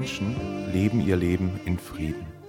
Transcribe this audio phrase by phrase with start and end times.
[0.00, 0.34] Menschen
[0.72, 2.39] leben ihr Leben in Frieden.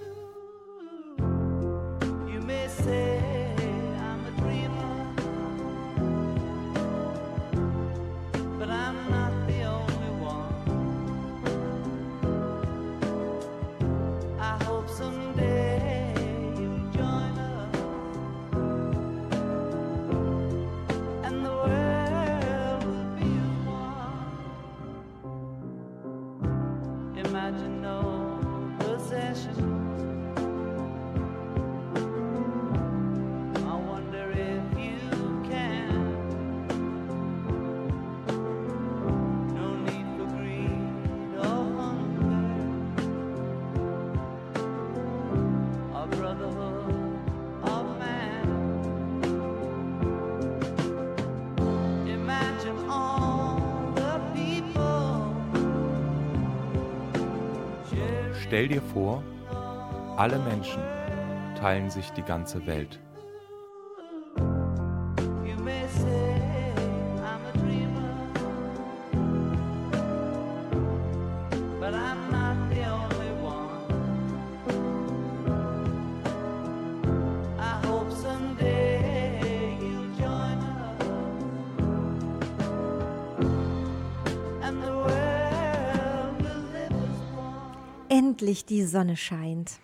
[58.51, 59.23] Stell dir vor,
[60.17, 60.83] alle Menschen
[61.57, 62.99] teilen sich die ganze Welt.
[88.51, 89.79] endlich die Sonne scheint.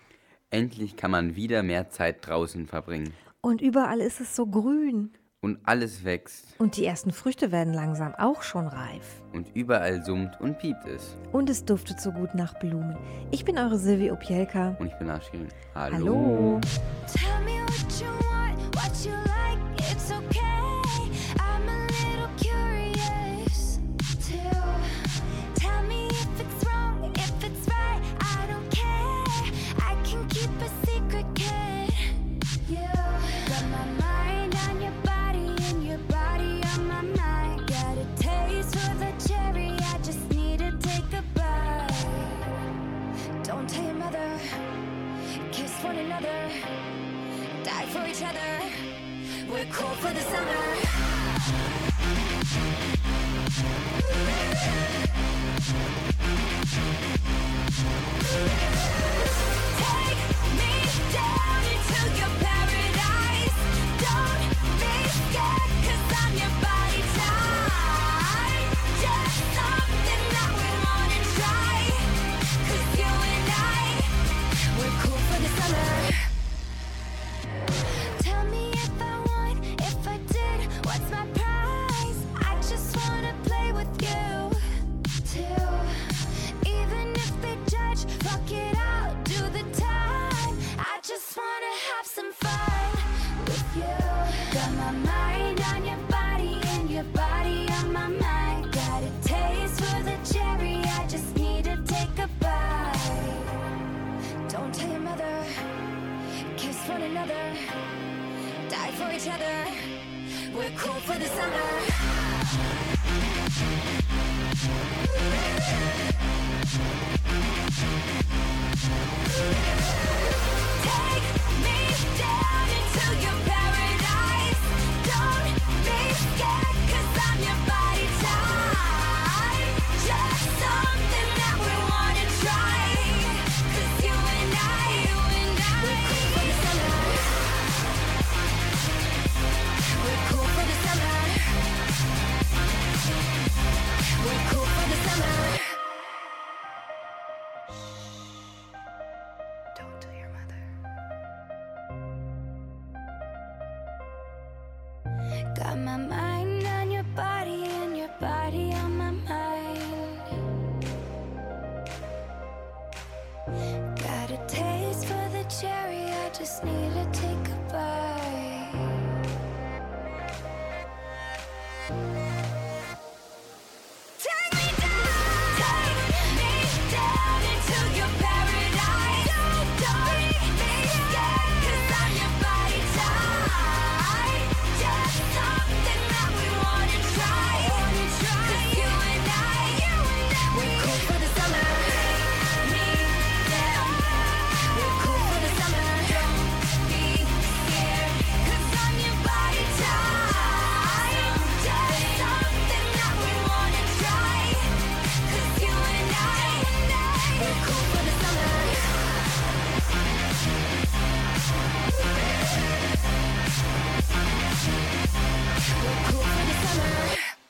[0.50, 3.14] Endlich kann man wieder mehr Zeit draußen verbringen.
[3.40, 5.12] Und überall ist es so grün.
[5.40, 6.54] Und alles wächst.
[6.58, 9.22] Und die ersten Früchte werden langsam auch schon reif.
[9.32, 11.16] Und überall summt und piept es.
[11.32, 12.98] Und es duftet so gut nach Blumen.
[13.30, 14.76] Ich bin eure Silvi Opielka.
[14.78, 15.48] Und ich bin Aschin.
[15.74, 15.96] Hallo.
[15.96, 16.60] Hallo.
[17.06, 18.17] Tell me what you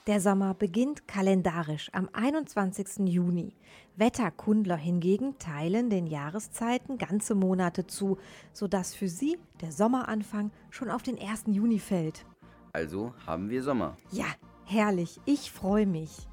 [0.08, 3.06] Der Sommer beginnt kalendarisch am 21.
[3.06, 3.54] Juni.
[3.96, 8.16] Wetterkundler hingegen teilen den Jahreszeiten ganze Monate zu,
[8.54, 11.44] sodass für sie der Sommeranfang schon auf den 1.
[11.48, 12.24] Juni fällt.
[12.72, 13.98] Also haben wir Sommer.
[14.10, 14.24] Ja,
[14.64, 16.26] herrlich, ich freue mich.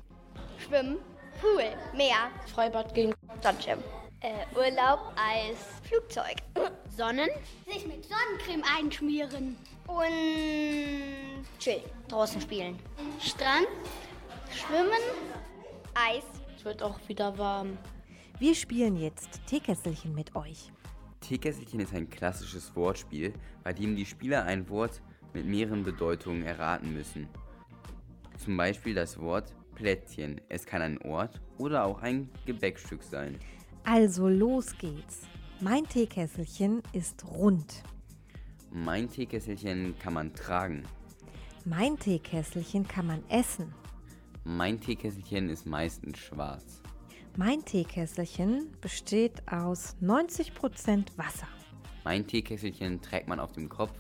[0.58, 0.96] Schwimmen,
[1.42, 1.66] Pool,
[1.98, 3.80] Meer, Freibad gehen, Sandschirm.
[4.22, 6.38] Äh, Urlaub, Eis, Flugzeug.
[6.96, 7.30] Sonnen,
[7.68, 9.58] sich mit Sonnencreme einschmieren.
[9.88, 12.78] Und chillen, draußen spielen.
[13.20, 13.68] Strand,
[14.52, 14.92] schwimmen,
[15.94, 16.24] Eis.
[16.58, 17.78] Es wird auch wieder warm.
[18.40, 20.72] Wir spielen jetzt Teekesselchen mit euch.
[21.22, 23.34] Teekesselchen ist ein klassisches Wortspiel,
[23.64, 25.02] bei dem die Spieler ein Wort
[25.34, 27.28] mit mehreren Bedeutungen erraten müssen.
[28.38, 30.42] Zum Beispiel das Wort Plätzchen.
[30.50, 33.40] Es kann ein Ort oder auch ein Gebäckstück sein.
[33.84, 35.22] Also los geht's.
[35.62, 37.84] Mein Teekesselchen ist rund.
[38.78, 40.84] Mein Teekesselchen kann man tragen.
[41.64, 43.74] Mein Teekesselchen kann man essen.
[44.44, 46.82] Mein Teekesselchen ist meistens schwarz.
[47.38, 51.48] Mein Teekesselchen besteht aus 90% Wasser.
[52.04, 53.94] Mein Teekesselchen trägt man auf dem Kopf.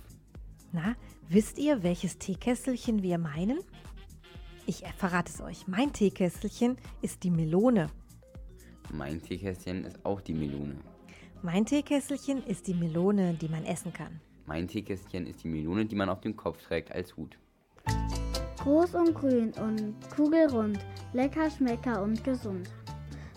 [0.73, 0.97] Na,
[1.29, 3.59] wisst ihr, welches Teekesselchen wir meinen?
[4.65, 5.69] Ich verrate es euch.
[5.69, 7.87] Mein Teekesselchen ist die Melone.
[8.91, 10.75] Mein Teekesselchen ist auch die Melone.
[11.43, 14.19] Mein Teekesselchen ist die Melone, die man essen kann.
[14.47, 17.37] Mein Teekesselchen ist die Melone, die man auf dem Kopf trägt als Hut.
[18.59, 20.79] Groß und grün und kugelrund,
[21.13, 22.69] lecker, schmecker und gesund.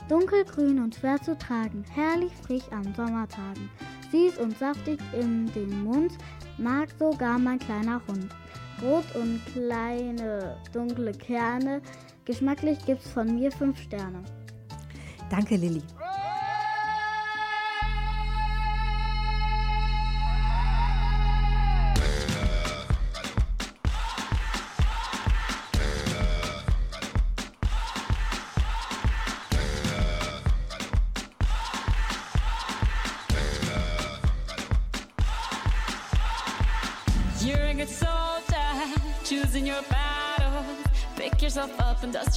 [0.08, 3.70] Dunkelgrün und schwer zu tragen, herrlich frisch an Sommertagen.
[4.10, 6.16] Süß und saftig in den Mund,
[6.56, 8.28] mag sogar mein kleiner Hund.
[8.82, 11.82] Rot und kleine dunkle Kerne,
[12.24, 14.22] geschmacklich gibt's von mir fünf Sterne.
[15.30, 15.82] Danke, Lilly.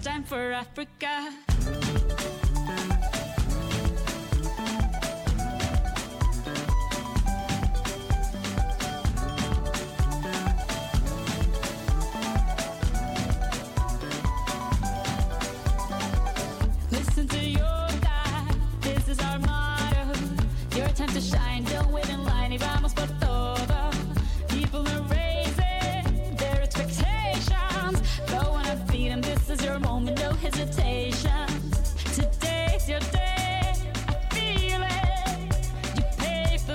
[0.00, 1.49] time for Africa.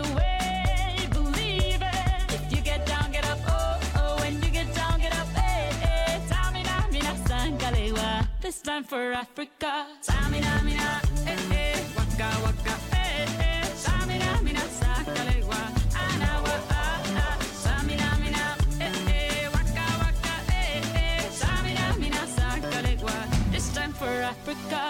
[0.04, 1.02] For it.
[1.02, 2.34] You believe it.
[2.34, 3.40] If you get down, get up.
[3.48, 5.28] Oh, oh, when you get down, get up.
[5.36, 6.22] Hey, hey.
[6.30, 8.28] Tell me, Nami, Nasangalewa.
[8.42, 9.88] This man for Africa.
[10.04, 11.80] Tamina, mina, eh, eh.
[11.98, 12.74] Waka, waka,
[24.46, 24.85] пытаюсь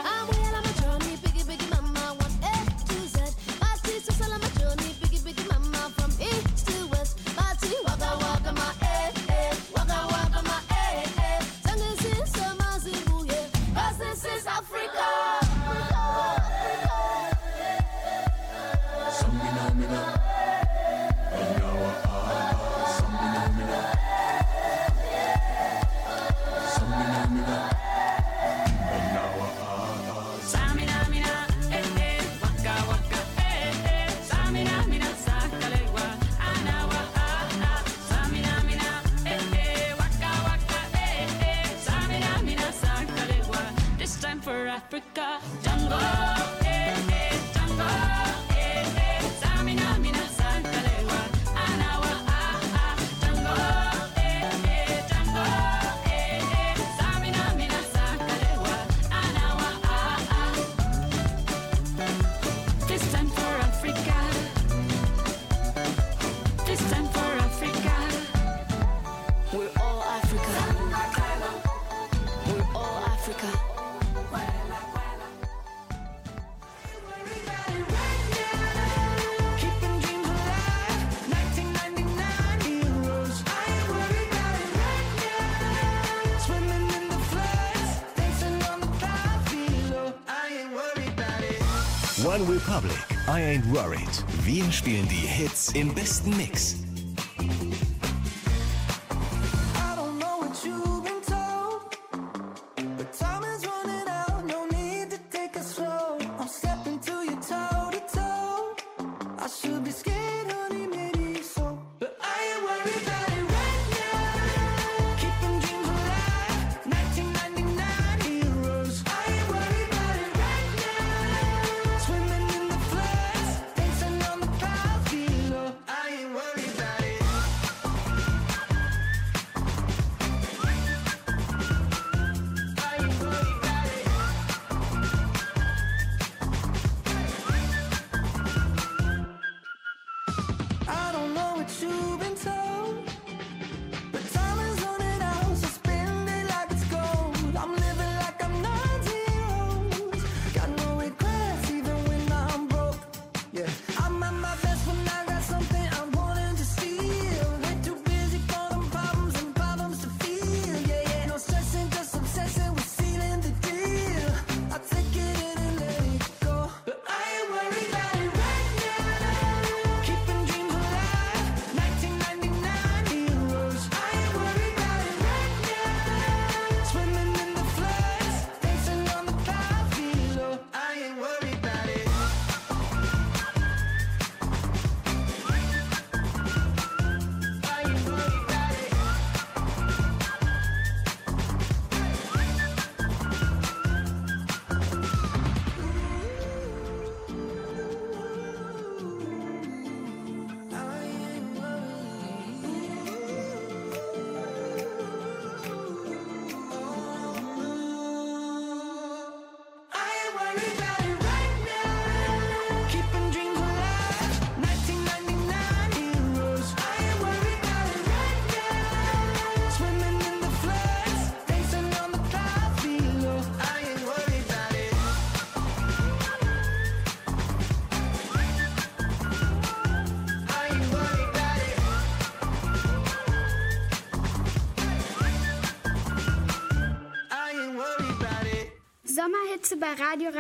[92.76, 94.26] Republic, I Ain't Worried.
[94.44, 96.85] Wir spielen die Hits im besten Mix.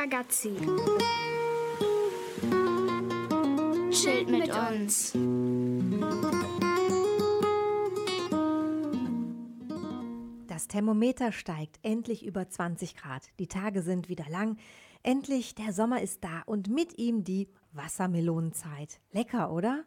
[0.05, 0.53] Ragazzi.
[3.89, 5.13] Chillt mit uns.
[10.45, 13.23] Das Thermometer steigt endlich über 20 Grad.
[13.39, 14.57] Die Tage sind wieder lang.
[15.01, 18.99] Endlich, der Sommer ist da und mit ihm die Wassermelonenzeit.
[19.11, 19.85] Lecker, oder?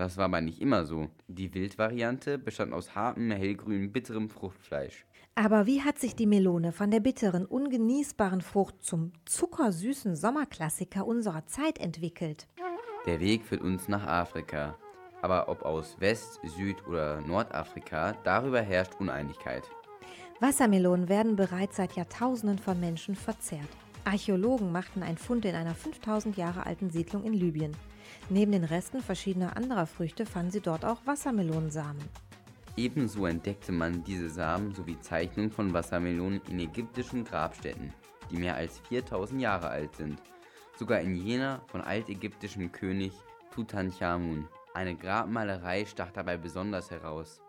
[0.00, 1.10] Das war aber nicht immer so.
[1.28, 5.04] Die Wildvariante bestand aus hartem, hellgrün, bitterem Fruchtfleisch.
[5.34, 11.44] Aber wie hat sich die Melone von der bitteren, ungenießbaren Frucht zum zuckersüßen Sommerklassiker unserer
[11.44, 12.48] Zeit entwickelt?
[13.04, 14.78] Der Weg führt uns nach Afrika.
[15.20, 19.64] Aber ob aus West-, Süd- oder Nordafrika, darüber herrscht Uneinigkeit.
[20.40, 23.68] Wassermelonen werden bereits seit Jahrtausenden von Menschen verzehrt.
[24.04, 27.76] Archäologen machten einen Fund in einer 5000 Jahre alten Siedlung in Libyen.
[28.28, 32.02] Neben den Resten verschiedener anderer Früchte fanden sie dort auch Wassermelonensamen.
[32.76, 37.92] Ebenso entdeckte man diese Samen sowie Zeichnungen von Wassermelonen in ägyptischen Grabstätten,
[38.30, 40.18] die mehr als 4000 Jahre alt sind.
[40.76, 43.12] Sogar in jener von altägyptischem König
[43.50, 44.48] Tutanchamun.
[44.72, 47.40] Eine Grabmalerei stach dabei besonders heraus.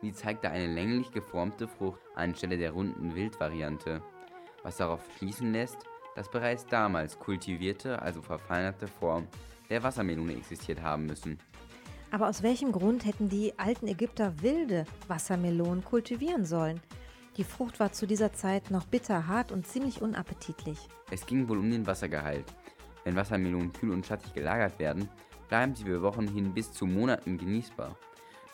[0.00, 4.02] Sie zeigte eine länglich geformte Frucht anstelle der runden Wildvariante,
[4.64, 5.78] was darauf schließen lässt,
[6.16, 9.28] dass bereits damals kultivierte, also verfeinerte Form
[9.70, 11.38] der Wassermelone existiert haben müssen.
[12.10, 16.80] Aber aus welchem Grund hätten die alten Ägypter wilde Wassermelonen kultivieren sollen?
[17.36, 20.78] Die Frucht war zu dieser Zeit noch bitter, hart und ziemlich unappetitlich.
[21.10, 22.44] Es ging wohl um den Wassergehalt.
[23.02, 25.08] Wenn Wassermelonen kühl und schattig gelagert werden,
[25.48, 27.96] bleiben sie für Wochen hin bis zu Monaten genießbar.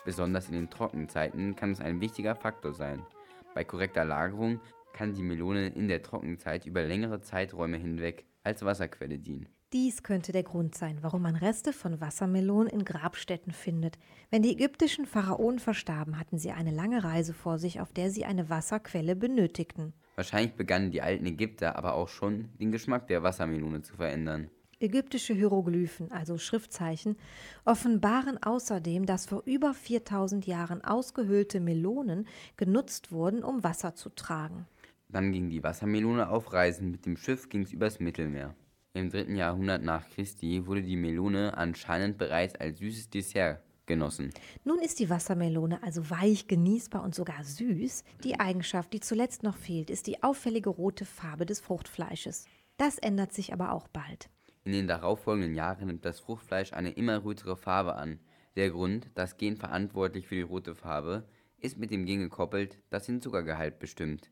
[0.03, 3.05] Besonders in den Trockenzeiten kann es ein wichtiger Faktor sein.
[3.53, 4.59] Bei korrekter Lagerung
[4.93, 9.47] kann die Melone in der Trockenzeit über längere Zeiträume hinweg als Wasserquelle dienen.
[9.73, 13.97] Dies könnte der Grund sein, warum man Reste von Wassermelonen in Grabstätten findet.
[14.29, 18.25] Wenn die ägyptischen Pharaonen verstarben, hatten sie eine lange Reise vor sich, auf der sie
[18.25, 19.93] eine Wasserquelle benötigten.
[20.15, 24.49] Wahrscheinlich begannen die alten Ägypter aber auch schon, den Geschmack der Wassermelone zu verändern.
[24.81, 27.15] Ägyptische Hieroglyphen, also Schriftzeichen,
[27.63, 34.65] offenbaren außerdem, dass vor über 4000 Jahren ausgehöhlte Melonen genutzt wurden, um Wasser zu tragen.
[35.11, 36.91] Dann ging die Wassermelone auf Reisen.
[36.91, 38.55] Mit dem Schiff ging es übers Mittelmeer.
[38.93, 44.29] Im dritten Jahrhundert nach Christi wurde die Melone anscheinend bereits als süßes Dessert genossen.
[44.63, 48.03] Nun ist die Wassermelone also weich, genießbar und sogar süß.
[48.23, 52.45] Die Eigenschaft, die zuletzt noch fehlt, ist die auffällige rote Farbe des Fruchtfleisches.
[52.77, 54.29] Das ändert sich aber auch bald.
[54.63, 58.19] In den darauffolgenden Jahren nimmt das Fruchtfleisch eine immer rötere Farbe an.
[58.55, 63.05] Der Grund, das Gen verantwortlich für die rote Farbe, ist mit dem Gen gekoppelt, das
[63.05, 64.31] den Zuckergehalt bestimmt.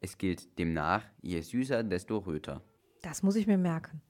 [0.00, 2.62] Es gilt demnach, je süßer, desto röter.
[3.02, 4.00] Das muss ich mir merken.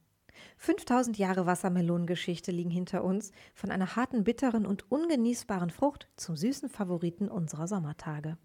[0.58, 6.68] 5000 Jahre Wassermelonengeschichte liegen hinter uns, von einer harten, bitteren und ungenießbaren Frucht zum süßen
[6.68, 8.38] Favoriten unserer Sommertage.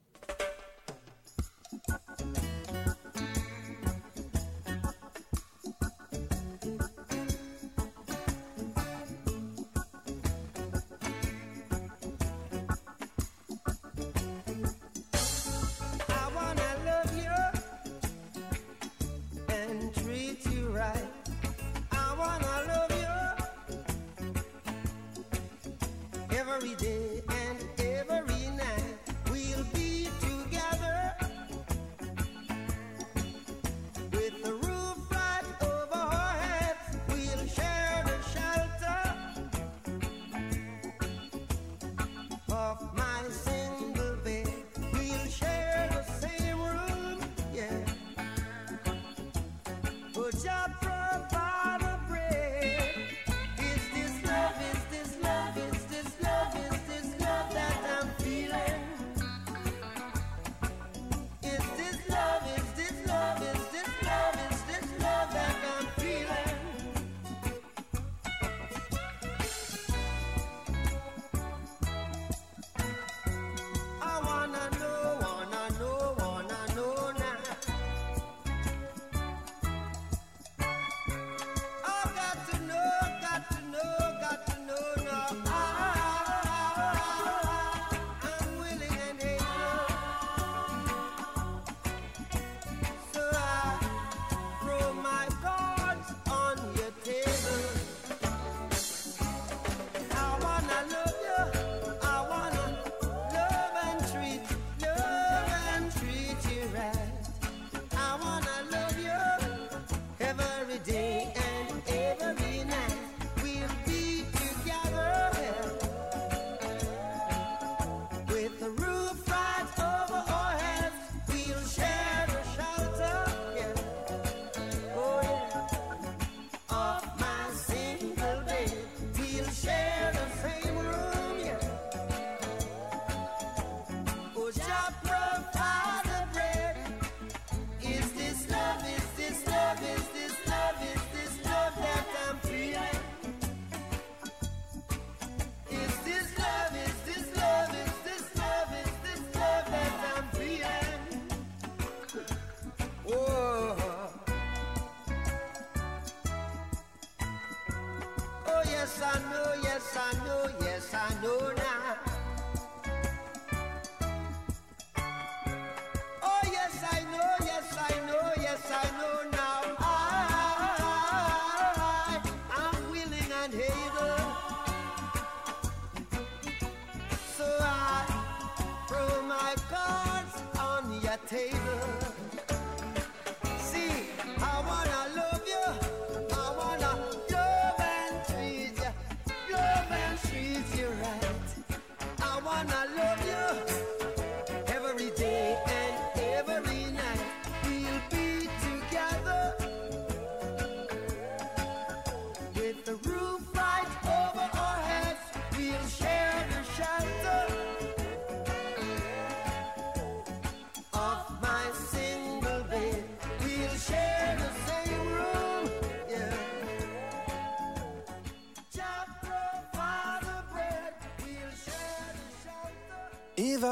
[181.27, 181.62] take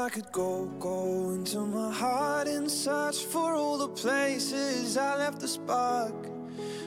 [0.02, 5.38] I could go, go into my heart and search for all the places I left
[5.38, 6.12] the spark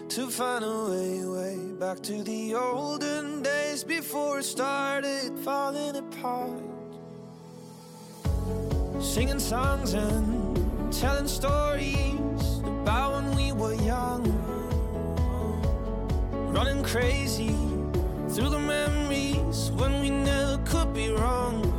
[0.10, 6.62] to find a way, way back to the olden days before it started falling apart.
[9.02, 14.24] Singing songs and telling stories about when we were young,
[16.52, 17.56] running crazy
[18.28, 21.75] through the memories when we never could be wrong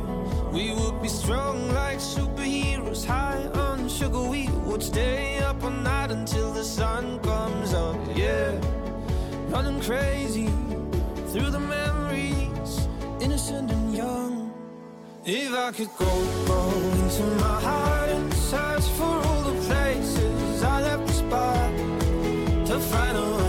[1.27, 4.21] strong like superheroes, high on sugar.
[4.21, 7.99] We would stay up all night until the sun comes up.
[8.15, 8.53] Yeah,
[9.49, 10.47] running crazy
[11.31, 12.87] through the memories,
[13.19, 14.53] innocent and young.
[15.25, 16.13] If I could go,
[16.47, 16.61] go
[17.01, 21.71] into my heart and search for all the places I left the spot
[22.67, 23.46] to find a way.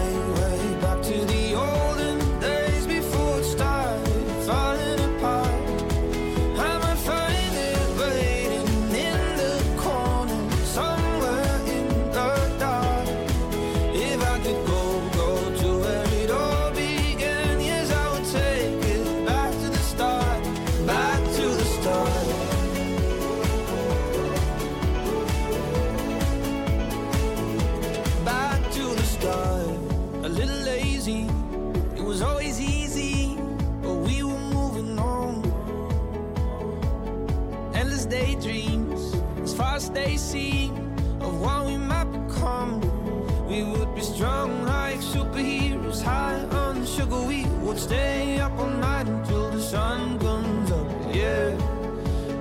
[47.78, 50.88] Stay up all night until the sun comes up.
[51.14, 51.50] Yeah,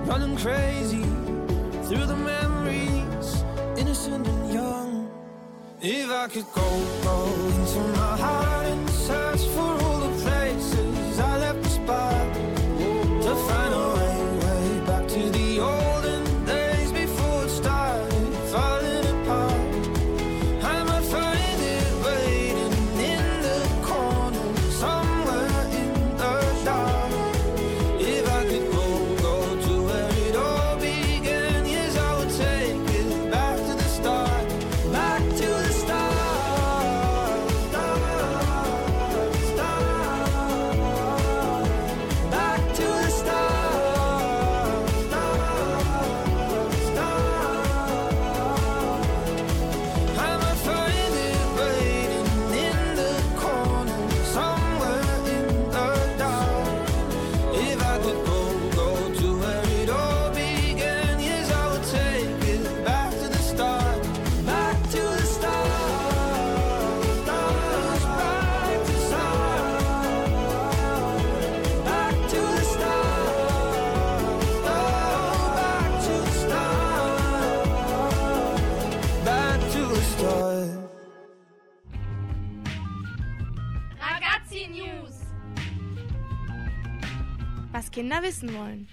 [0.05, 1.03] running crazy
[1.87, 3.43] through the memories,
[3.77, 5.09] innocent and young.
[5.81, 6.67] If I could go,
[7.03, 7.17] go
[7.61, 9.96] into my heart and search for
[88.17, 88.87] Kinder wissen wollen.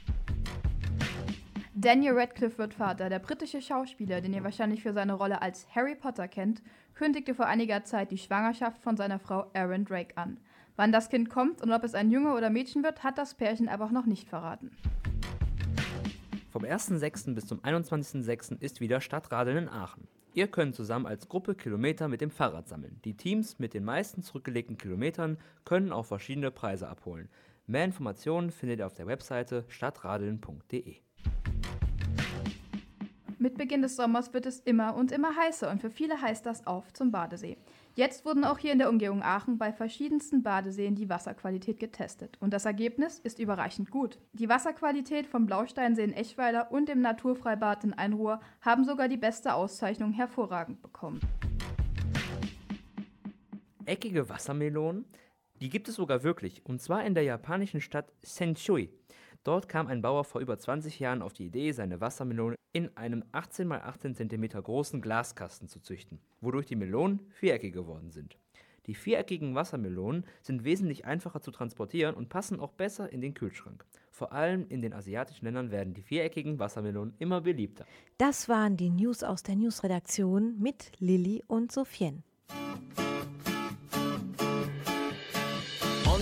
[1.74, 3.08] Daniel Radcliffe wird Vater.
[3.08, 6.62] Der britische Schauspieler, den ihr wahrscheinlich für seine Rolle als Harry Potter kennt,
[6.94, 10.38] kündigte vor einiger Zeit die Schwangerschaft von seiner Frau Erin Drake an.
[10.76, 13.68] Wann das Kind kommt und ob es ein Junge oder Mädchen wird, hat das Pärchen
[13.68, 14.70] aber auch noch nicht verraten.
[16.50, 17.34] Vom 1.6.
[17.34, 18.60] bis zum 21.6.
[18.60, 20.06] ist wieder Stadtradeln in Aachen.
[20.34, 23.00] Ihr könnt zusammen als Gruppe Kilometer mit dem Fahrrad sammeln.
[23.04, 27.28] Die Teams mit den meisten zurückgelegten Kilometern können auch verschiedene Preise abholen.
[27.66, 30.96] Mehr Informationen findet ihr auf der Webseite stadtradeln.de.
[33.38, 36.66] Mit Beginn des Sommers wird es immer und immer heißer und für viele heißt das
[36.66, 37.56] auf zum Badesee.
[37.94, 42.52] Jetzt wurden auch hier in der Umgebung Aachen bei verschiedensten Badeseen die Wasserqualität getestet und
[42.52, 44.18] das Ergebnis ist überraschend gut.
[44.34, 49.54] Die Wasserqualität vom Blausteinsee in Eschweiler und dem Naturfreibad in Einruhr haben sogar die beste
[49.54, 51.20] Auszeichnung hervorragend bekommen.
[53.86, 55.04] Eckige Wassermelonen,
[55.64, 58.90] die gibt es sogar wirklich, und zwar in der japanischen Stadt Senshui.
[59.44, 63.24] Dort kam ein Bauer vor über 20 Jahren auf die Idee, seine Wassermelone in einem
[63.32, 68.36] 18 x 18 cm großen Glaskasten zu züchten, wodurch die Melonen viereckig geworden sind.
[68.84, 73.86] Die viereckigen Wassermelonen sind wesentlich einfacher zu transportieren und passen auch besser in den Kühlschrank.
[74.10, 77.86] Vor allem in den asiatischen Ländern werden die viereckigen Wassermelonen immer beliebter.
[78.18, 82.22] Das waren die News aus der Newsredaktion mit Lilly und Sophien.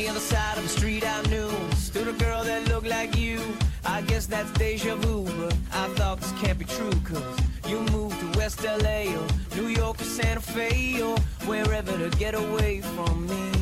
[0.02, 1.48] The other side of the street I knew.
[1.76, 3.40] Stood a girl that looked like you.
[3.84, 8.18] I guess that's deja vu But I thought this can't be true Cause you moved
[8.20, 13.26] to West LA Or New York or Santa Fe Or wherever to get away from
[13.26, 13.61] me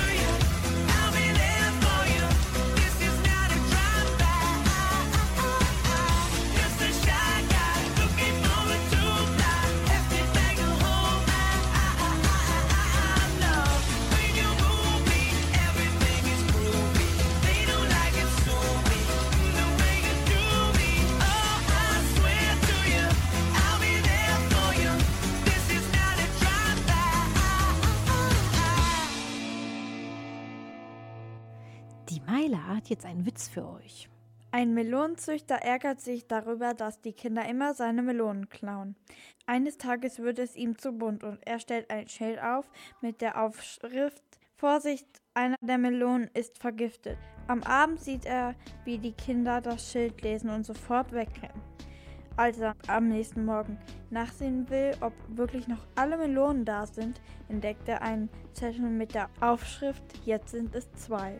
[33.01, 34.09] jetzt einen Witz für euch.
[34.51, 38.95] Ein Melonenzüchter ärgert sich darüber, dass die Kinder immer seine Melonen klauen.
[39.45, 42.69] Eines Tages wird es ihm zu bunt und er stellt ein Schild auf
[43.01, 44.23] mit der Aufschrift
[44.55, 47.17] Vorsicht, einer der Melonen ist vergiftet.
[47.47, 48.53] Am Abend sieht er,
[48.85, 51.61] wie die Kinder das Schild lesen und sofort wegrennen.
[52.37, 53.79] Als er am nächsten Morgen
[54.11, 59.29] nachsehen will, ob wirklich noch alle Melonen da sind, entdeckt er einen Zettel mit der
[59.39, 61.39] Aufschrift Jetzt sind es zwei.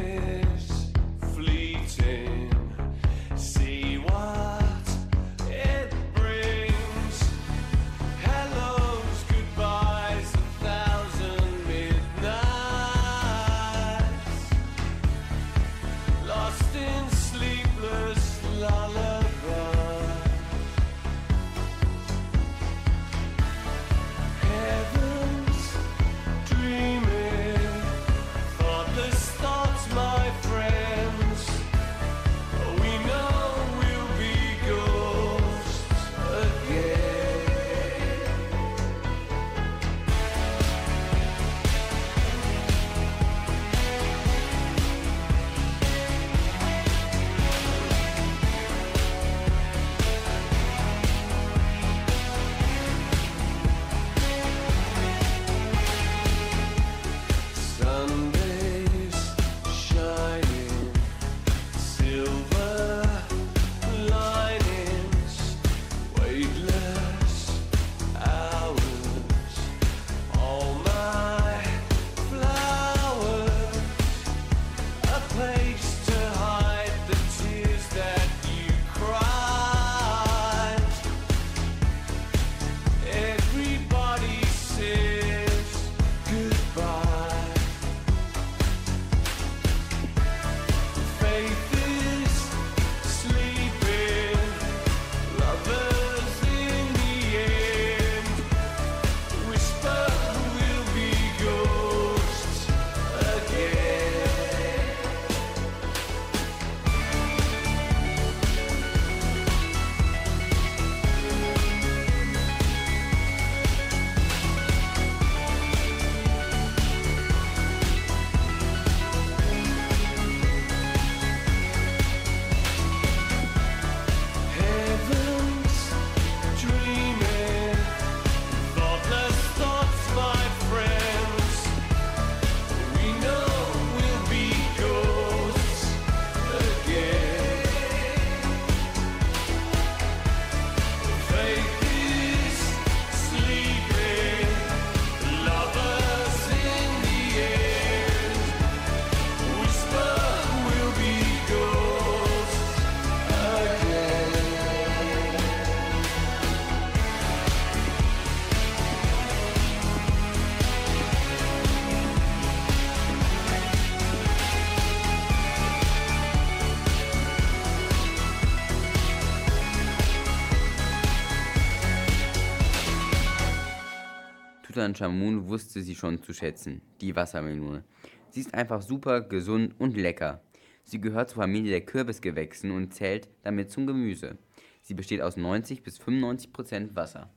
[174.81, 177.83] Tutanchamun wusste sie schon zu schätzen, die Wassermelone.
[178.31, 180.41] Sie ist einfach super, gesund und lecker.
[180.83, 184.39] Sie gehört zur Familie der Kürbisgewächsen und zählt damit zum Gemüse.
[184.81, 187.29] Sie besteht aus 90 bis 95 Prozent Wasser.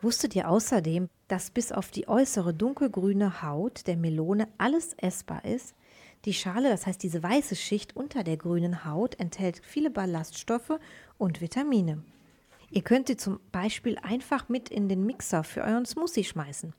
[0.00, 5.74] Wusstet ihr außerdem, dass bis auf die äußere dunkelgrüne Haut der Melone alles essbar ist?
[6.24, 10.78] Die Schale, das heißt diese weiße Schicht unter der grünen Haut, enthält viele Ballaststoffe
[11.18, 12.02] und Vitamine.
[12.74, 16.72] Ihr könnt sie zum Beispiel einfach mit in den Mixer für euren Smoothie schmeißen.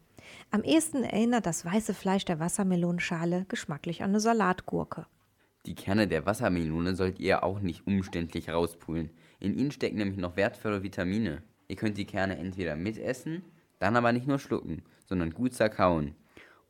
[0.49, 5.06] Am ehesten erinnert das weiße Fleisch der Wassermelonenschale geschmacklich an eine Salatgurke.
[5.67, 9.12] Die Kerne der Wassermelone sollt ihr auch nicht umständlich rauspulen.
[9.39, 11.43] In ihnen stecken nämlich noch wertvolle Vitamine.
[11.67, 13.43] Ihr könnt die Kerne entweder mitessen,
[13.77, 16.15] dann aber nicht nur schlucken, sondern gut zerkauen.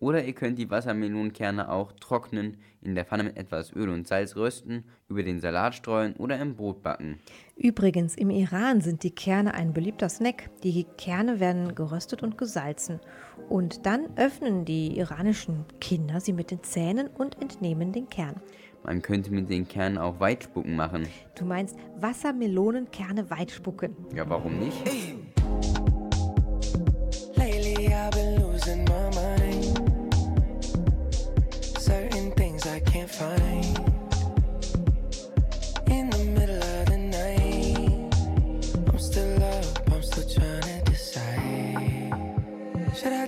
[0.03, 4.35] Oder ihr könnt die Wassermelonenkerne auch trocknen, in der Pfanne mit etwas Öl und Salz
[4.35, 7.19] rösten, über den Salat streuen oder im Brot backen.
[7.55, 10.49] Übrigens, im Iran sind die Kerne ein beliebter Snack.
[10.61, 12.99] Die Kerne werden geröstet und gesalzen.
[13.47, 18.35] Und dann öffnen die iranischen Kinder sie mit den Zähnen und entnehmen den Kern.
[18.83, 21.07] Man könnte mit den Kernen auch Weitspucken machen.
[21.35, 23.95] Du meinst Wassermelonenkerne weitspucken.
[24.13, 24.83] Ja, warum nicht?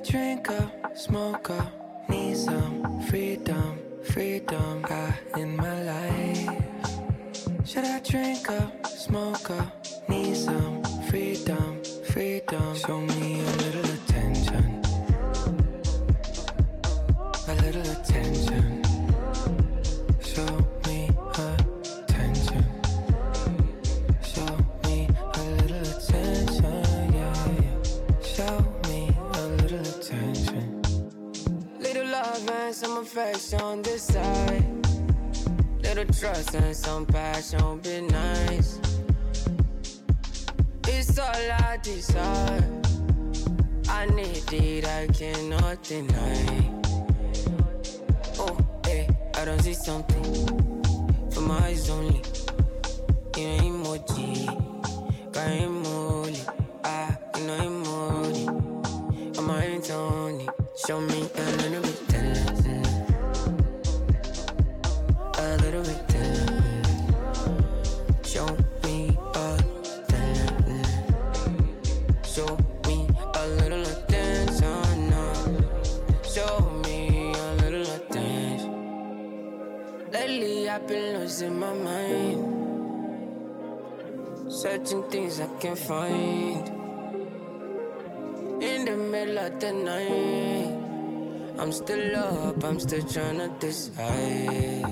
[0.08, 6.64] Drink up, smoke up, need some freedom, freedom I, in my life?
[7.66, 12.76] Should I drink up, smoke up, need some freedom, freedom?
[12.76, 13.85] Show me a little
[32.96, 34.64] some affection on this side.
[35.84, 38.80] Little trust and some passion be nice.
[40.88, 42.64] It's all I desire.
[43.90, 46.72] I need it, I cannot deny.
[48.40, 50.24] Oh, hey, I don't see something
[51.32, 52.22] for my eyes only.
[53.36, 54.46] You know emoji,
[55.34, 56.50] got emoji.
[56.84, 59.38] Ah, you know emoji.
[59.38, 60.48] I'm my only.
[60.88, 62.05] Show me a little bit
[80.88, 82.40] Been losing my mind.
[84.52, 86.68] Searching things I can't find.
[88.62, 90.78] In the middle of the night,
[91.60, 94.86] I'm still up, I'm still trying to decide.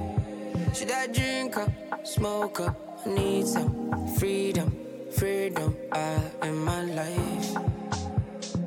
[0.73, 1.69] Should I drink up,
[2.03, 2.75] smoke up?
[3.05, 4.75] I need some freedom,
[5.11, 7.55] freedom uh, in my life.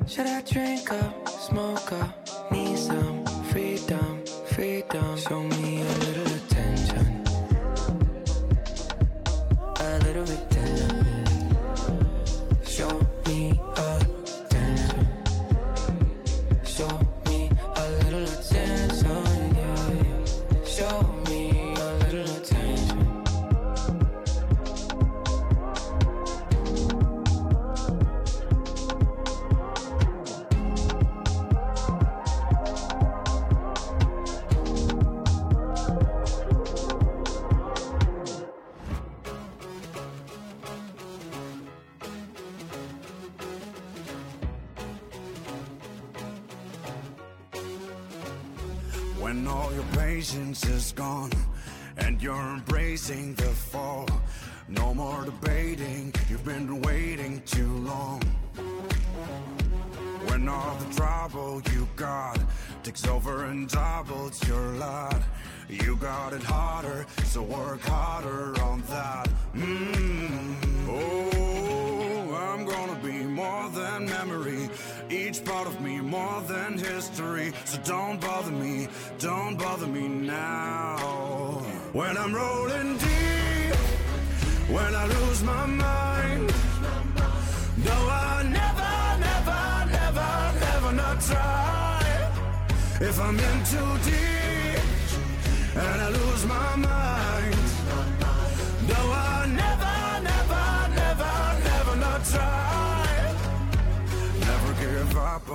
[0.07, 2.51] Should I drink up, smoke up?
[2.53, 5.17] Need some freedom, freedom.
[5.17, 6.26] Show me a little
[50.27, 51.31] patience is gone
[51.99, 54.05] and you're embracing the fall,
[54.67, 58.21] no more debating, you've been waiting too long.
[60.27, 62.39] When all the trouble you got
[62.83, 65.21] takes over and doubles your lot,
[65.69, 69.29] you got it harder, so work harder on that.
[69.55, 70.55] Mm.
[70.89, 74.69] Oh, I'm gonna be more than memory,
[75.09, 77.53] each part of me more than history.
[77.65, 78.87] So don't bother me,
[79.19, 80.97] don't bother me now.
[81.93, 83.75] When I'm rolling deep,
[84.69, 86.53] when I lose my mind.
[87.85, 88.93] No, I never,
[89.27, 89.61] never,
[89.97, 91.87] never, never not try.
[92.99, 94.57] If I'm in too deep
[95.75, 97.26] and I lose my mind.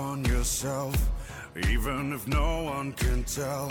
[0.03, 0.97] On yourself,
[1.71, 3.71] even if no one can tell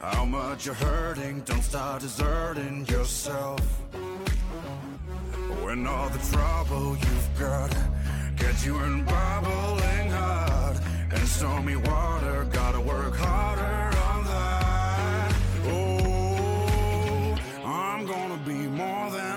[0.00, 1.40] how much you're hurting.
[1.40, 3.60] Don't start deserting yourself.
[5.64, 7.72] When all the trouble you've got
[8.36, 10.76] gets you in bubbling hot
[11.14, 15.34] and stormy water, gotta work harder on that.
[15.74, 19.35] Oh, I'm gonna be more than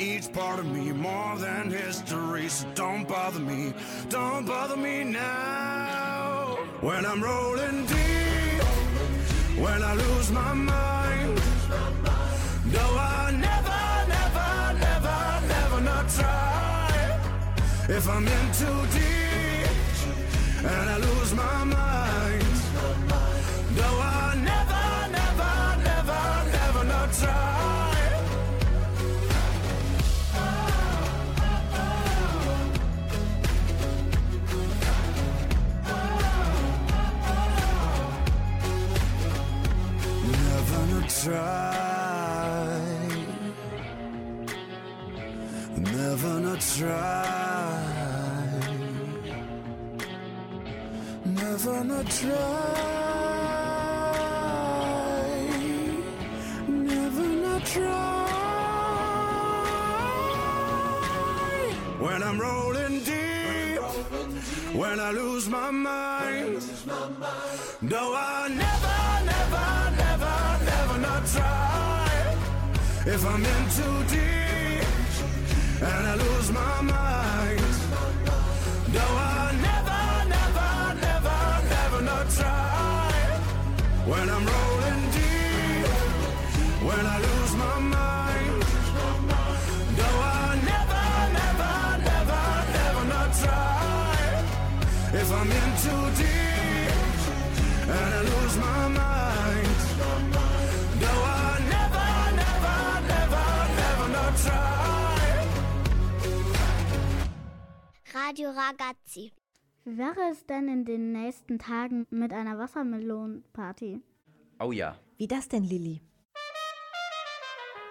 [0.00, 2.48] each part of me more than history.
[2.48, 3.72] So don't bother me,
[4.08, 6.58] don't bother me now.
[6.80, 8.62] When I'm rolling deep,
[9.64, 11.40] when I lose my mind.
[12.72, 13.82] No, I never,
[14.14, 17.20] never, never, never not try.
[17.88, 22.07] if I'm in too deep and I lose my mind.
[46.78, 48.60] Try.
[51.24, 52.68] Never not try.
[56.68, 58.28] Never not try.
[61.98, 63.80] When I'm rolling deep,
[64.80, 66.62] when I lose my mind.
[67.80, 69.00] No, I never,
[69.32, 69.68] never,
[70.02, 70.36] never,
[70.70, 72.36] never not try.
[73.14, 74.47] If I'm in too deep
[75.80, 77.60] and I lose my mind.
[78.92, 80.02] No, I never,
[80.34, 80.70] never,
[81.06, 81.38] never,
[81.74, 83.12] never not try.
[84.10, 85.86] When I'm rolling deep,
[86.88, 88.64] when I lose my mind.
[90.00, 91.06] No, I never,
[91.38, 91.74] never,
[92.08, 92.44] never,
[92.78, 95.20] never not try.
[95.20, 96.90] If I'm in too deep
[97.96, 99.27] and I lose my mind.
[108.58, 109.32] Ragazzi.
[109.84, 114.02] Wie wäre es denn in den nächsten Tagen mit einer Wassermelonenparty?
[114.58, 114.96] Oh ja.
[115.16, 116.00] Wie das denn, Lilly?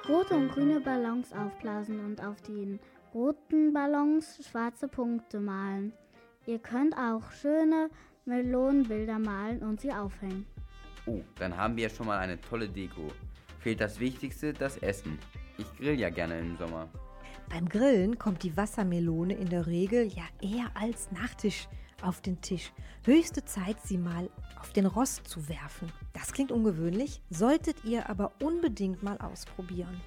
[0.09, 2.81] Rote und grüne Ballons aufblasen und auf den
[3.13, 5.93] roten Ballons schwarze Punkte malen.
[6.45, 7.89] Ihr könnt auch schöne
[8.25, 10.45] Melonenbilder malen und sie aufhängen.
[11.05, 13.07] Oh, dann haben wir ja schon mal eine tolle Deko.
[13.59, 15.17] Fehlt das Wichtigste, das Essen.
[15.57, 16.89] Ich grill ja gerne im Sommer.
[17.49, 21.67] Beim Grillen kommt die Wassermelone in der Regel ja eher als Nachtisch
[22.01, 22.73] auf den Tisch.
[23.05, 24.29] Höchste Zeit, sie mal
[24.59, 25.91] auf den Rost zu werfen.
[26.13, 30.01] Das klingt ungewöhnlich, solltet ihr aber unbedingt mal ausprobieren.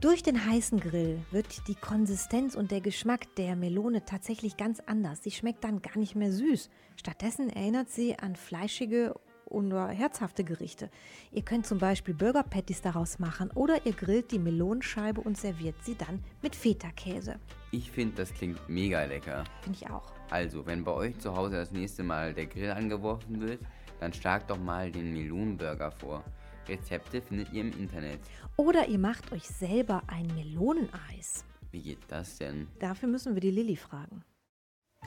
[0.00, 5.22] Durch den heißen Grill wird die Konsistenz und der Geschmack der Melone tatsächlich ganz anders.
[5.22, 6.68] Sie schmeckt dann gar nicht mehr süß.
[6.96, 9.14] Stattdessen erinnert sie an fleischige
[9.46, 10.90] oder herzhafte Gerichte.
[11.32, 15.76] Ihr könnt zum Beispiel Burger Patties daraus machen oder ihr grillt die Melonenscheibe und serviert
[15.82, 17.36] sie dann mit Feta-Käse.
[17.70, 19.44] Ich finde, das klingt mega lecker.
[19.62, 20.12] Finde ich auch.
[20.30, 23.60] Also, wenn bei euch zu Hause das nächste Mal der Grill angeworfen wird,
[24.00, 26.24] dann schlagt doch mal den Melonenburger vor.
[26.68, 28.20] Rezepte findet ihr im Internet.
[28.56, 31.44] Oder ihr macht euch selber ein Meloneneis.
[31.70, 32.68] Wie geht das denn?
[32.78, 34.24] Dafür müssen wir die Lilly fragen.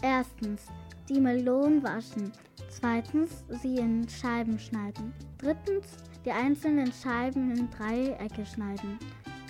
[0.02, 0.68] Erstens,
[1.10, 2.32] die Melonen waschen.
[2.70, 5.14] Zweitens, sie in Scheiben schneiden.
[5.38, 5.88] Drittens,
[6.24, 8.98] die einzelnen Scheiben in Dreiecke schneiden.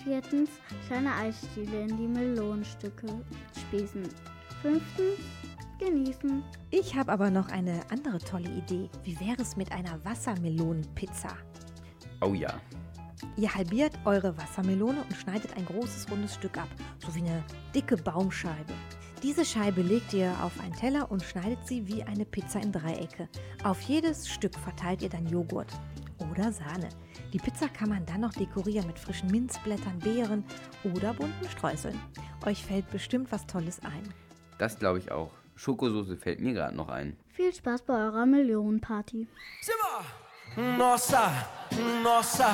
[0.03, 0.49] Viertens,
[0.87, 3.07] kleine Eisstiele in die Melonenstücke
[3.59, 4.03] spießen.
[4.61, 5.19] Fünftens,
[5.79, 6.43] genießen.
[6.71, 8.89] Ich habe aber noch eine andere tolle Idee.
[9.03, 11.29] Wie wäre es mit einer Wassermelonenpizza?
[12.21, 12.53] Oh ja.
[13.37, 16.69] Ihr halbiert eure Wassermelone und schneidet ein großes rundes Stück ab,
[16.99, 17.43] so wie eine
[17.75, 18.73] dicke Baumscheibe.
[19.21, 23.27] Diese Scheibe legt ihr auf einen Teller und schneidet sie wie eine Pizza in Dreiecke.
[23.65, 25.67] Auf jedes Stück verteilt ihr dann Joghurt
[26.31, 26.87] oder Sahne.
[27.33, 30.45] Die Pizza kann man dann noch dekorieren mit frischen Minzblättern, Beeren
[30.95, 31.99] oder bunten Streuseln.
[32.45, 34.03] Euch fällt bestimmt was Tolles ein.
[34.57, 35.31] Das glaube ich auch.
[35.55, 37.17] Schokosoße fällt mir gerade noch ein.
[37.27, 39.27] Viel Spaß bei eurer Melonenparty.
[40.77, 41.45] Nossa,
[42.01, 42.53] nossa,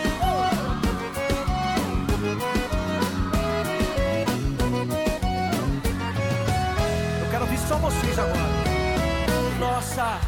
[7.71, 8.35] Só vocês agora.
[9.57, 10.19] Nossa.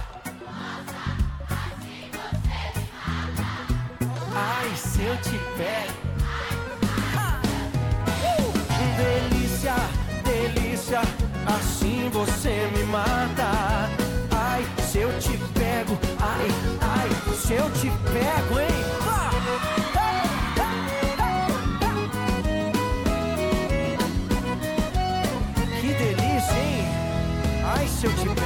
[4.34, 5.94] Ai, se eu te pego.
[7.16, 7.34] Uh!
[8.98, 9.76] Delícia,
[10.24, 11.02] delícia,
[11.46, 13.90] assim você me mata.
[14.32, 16.48] Ai, se eu te pego, ai,
[16.80, 18.84] ai, se eu te pego, hein?
[19.06, 19.83] Ah!
[28.04, 28.43] 就奇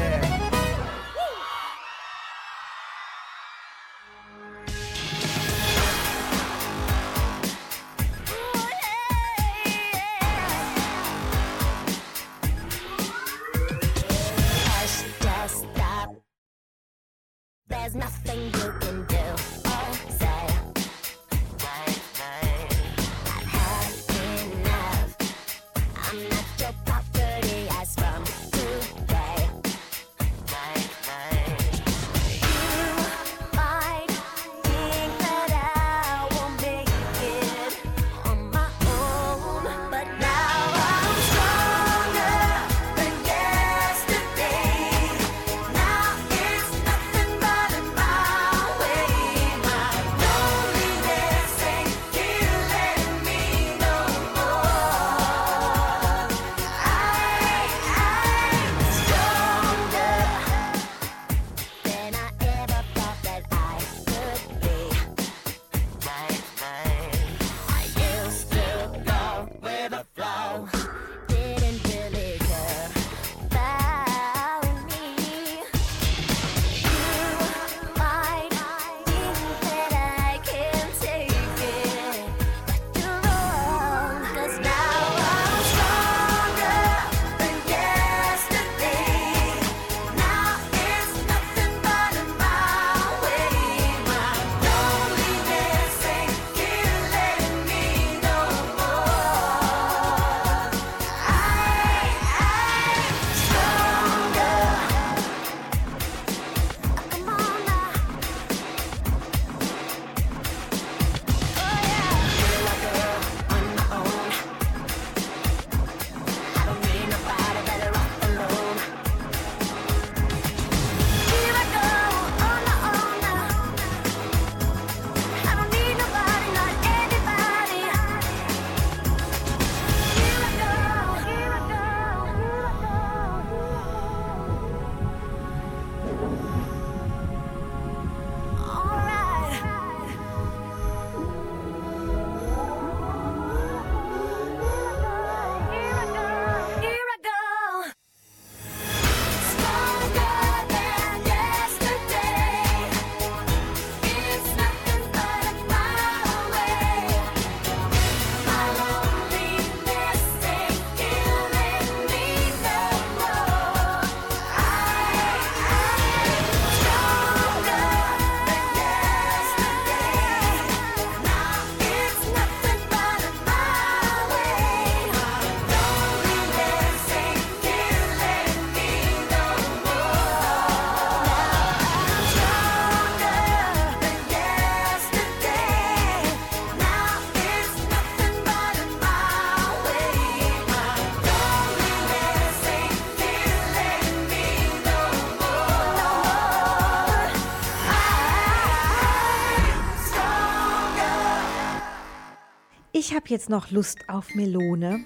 [202.99, 205.01] Ich habe jetzt noch Lust auf Melone.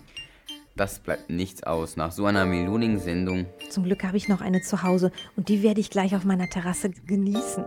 [0.78, 1.98] Das bleibt nichts aus.
[1.98, 5.62] Nach so einer melonigen Sendung Zum Glück habe ich noch eine zu Hause und die
[5.62, 7.66] werde ich gleich auf meiner Terrasse genießen.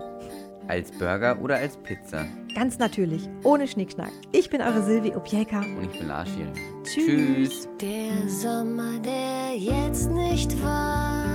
[0.66, 2.24] als Burger oder als Pizza.
[2.54, 4.12] Ganz natürlich, ohne Schnickschnack.
[4.32, 5.58] Ich bin eure Silvi Opjelka.
[5.60, 6.50] Und ich bin Arschil.
[6.84, 7.68] Tschüss.
[7.82, 11.33] Der Sommer, der jetzt nicht war,